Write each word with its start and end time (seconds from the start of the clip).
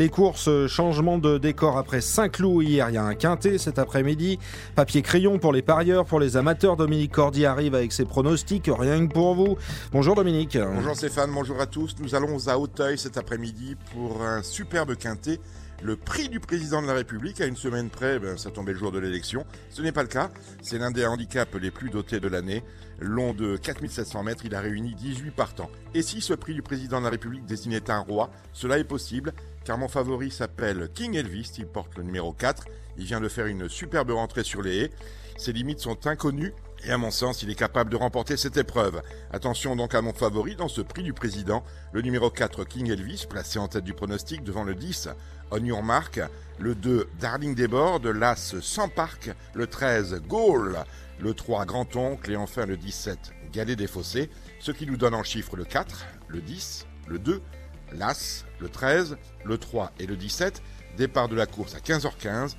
Les 0.00 0.08
courses, 0.08 0.48
euh, 0.48 0.66
changement 0.66 1.18
de 1.18 1.36
décor 1.36 1.76
après 1.76 2.00
Saint-Cloud 2.00 2.64
hier, 2.64 2.88
il 2.88 2.94
y 2.94 2.96
a 2.96 3.04
un 3.04 3.14
quintet 3.14 3.58
cet 3.58 3.78
après-midi. 3.78 4.38
Papier 4.74 5.02
crayon 5.02 5.38
pour 5.38 5.52
les 5.52 5.60
parieurs, 5.60 6.06
pour 6.06 6.18
les 6.18 6.38
amateurs. 6.38 6.78
Dominique 6.78 7.12
Cordy 7.12 7.44
arrive 7.44 7.74
avec 7.74 7.92
ses 7.92 8.06
pronostics, 8.06 8.70
rien 8.74 9.06
que 9.06 9.12
pour 9.12 9.34
vous. 9.34 9.58
Bonjour 9.92 10.14
Dominique. 10.14 10.56
Bonjour 10.56 10.96
Stéphane, 10.96 11.30
bonjour 11.34 11.60
à 11.60 11.66
tous. 11.66 11.96
Nous 12.00 12.14
allons 12.14 12.48
à 12.48 12.56
Hauteuil 12.56 12.96
cet 12.96 13.18
après-midi 13.18 13.76
pour 13.92 14.22
un 14.22 14.42
superbe 14.42 14.96
quintet. 14.96 15.38
Le 15.82 15.96
prix 15.96 16.28
du 16.28 16.40
président 16.40 16.82
de 16.82 16.86
la 16.86 16.92
République, 16.92 17.40
à 17.40 17.46
une 17.46 17.56
semaine 17.56 17.88
près, 17.88 18.18
ben, 18.18 18.36
ça 18.36 18.50
tombait 18.50 18.72
le 18.72 18.78
jour 18.78 18.92
de 18.92 18.98
l'élection. 18.98 19.46
Ce 19.70 19.80
n'est 19.80 19.92
pas 19.92 20.02
le 20.02 20.08
cas. 20.08 20.30
C'est 20.60 20.76
l'un 20.78 20.90
des 20.90 21.06
handicaps 21.06 21.54
les 21.54 21.70
plus 21.70 21.88
dotés 21.88 22.20
de 22.20 22.28
l'année. 22.28 22.62
Long 22.98 23.32
de 23.32 23.56
4700 23.56 24.22
mètres, 24.24 24.44
il 24.44 24.54
a 24.54 24.60
réuni 24.60 24.94
18 24.94 25.30
partants. 25.30 25.70
Et 25.94 26.02
si 26.02 26.20
ce 26.20 26.34
prix 26.34 26.52
du 26.52 26.60
président 26.60 26.98
de 26.98 27.04
la 27.04 27.10
République 27.10 27.46
désignait 27.46 27.90
un 27.90 28.00
roi, 28.00 28.30
cela 28.52 28.78
est 28.78 28.84
possible 28.84 29.32
car 29.64 29.78
mon 29.78 29.88
favori 29.88 30.30
s'appelle 30.30 30.90
King 30.94 31.14
Elvis, 31.14 31.52
il 31.58 31.66
porte 31.66 31.96
le 31.96 32.02
numéro 32.02 32.32
4, 32.32 32.64
il 32.98 33.04
vient 33.04 33.20
de 33.20 33.28
faire 33.28 33.46
une 33.46 33.68
superbe 33.68 34.10
rentrée 34.10 34.44
sur 34.44 34.62
les 34.62 34.78
haies, 34.78 34.90
ses 35.36 35.52
limites 35.52 35.80
sont 35.80 36.06
inconnues 36.06 36.52
et 36.84 36.90
à 36.90 36.98
mon 36.98 37.10
sens, 37.10 37.42
il 37.42 37.50
est 37.50 37.54
capable 37.54 37.90
de 37.90 37.96
remporter 37.96 38.36
cette 38.36 38.56
épreuve. 38.56 39.02
Attention 39.32 39.76
donc 39.76 39.94
à 39.94 40.02
mon 40.02 40.12
favori 40.12 40.56
dans 40.56 40.68
ce 40.68 40.80
prix 40.80 41.02
du 41.02 41.12
président, 41.12 41.62
le 41.92 42.02
numéro 42.02 42.30
4 42.30 42.64
King 42.64 42.90
Elvis, 42.90 43.26
placé 43.28 43.58
en 43.58 43.68
tête 43.68 43.84
du 43.84 43.94
pronostic 43.94 44.42
devant 44.42 44.64
le 44.64 44.74
10 44.74 45.08
On 45.50 45.64
Your 45.64 45.82
Mark, 45.82 46.20
le 46.58 46.74
2 46.74 47.08
Darling 47.18 47.54
Desbordes, 47.54 48.06
l'As 48.06 48.54
Sans 48.60 48.88
Parc, 48.88 49.30
le 49.54 49.66
13 49.66 50.22
Gaulle, 50.26 50.78
le 51.20 51.34
3 51.34 51.66
Grand-Oncle 51.66 52.32
et 52.32 52.36
enfin 52.36 52.66
le 52.66 52.76
17 52.76 53.18
Galet 53.52 53.76
des 53.76 53.86
Fossés, 53.86 54.30
ce 54.58 54.72
qui 54.72 54.86
nous 54.86 54.96
donne 54.96 55.14
en 55.14 55.22
chiffres 55.22 55.56
le 55.56 55.64
4, 55.64 56.06
le 56.28 56.40
10, 56.40 56.86
le 57.08 57.18
2, 57.18 57.42
l'As, 57.92 58.44
le 58.60 58.68
13, 58.68 59.16
le 59.44 59.58
3 59.58 59.92
et 59.98 60.06
le 60.06 60.16
17. 60.16 60.62
Départ 60.96 61.28
de 61.28 61.36
la 61.36 61.46
course 61.46 61.74
à 61.74 61.78
15h15. 61.78 62.56